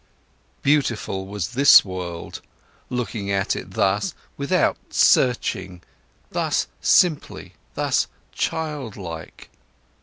Beautiful 0.63 1.27
was 1.27 1.49
this 1.49 1.85
world, 1.85 2.41
looking 2.89 3.29
at 3.31 3.55
it 3.55 3.73
thus, 3.75 4.15
without 4.35 4.75
searching, 4.89 5.83
thus 6.31 6.65
simply, 6.81 7.53
thus 7.75 8.07
childlike. 8.31 9.51